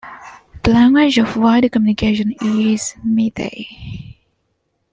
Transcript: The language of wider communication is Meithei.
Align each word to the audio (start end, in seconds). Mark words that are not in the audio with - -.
The 0.63 0.73
language 0.73 1.19
of 1.19 1.37
wider 1.37 1.69
communication 1.69 2.31
is 2.41 2.95
Meithei. 3.05 4.17